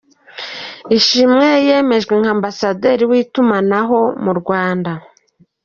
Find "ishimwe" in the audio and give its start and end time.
0.97-1.47